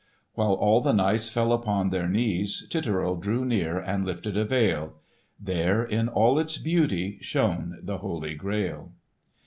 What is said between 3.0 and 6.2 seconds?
drew near and lifted a veil. There in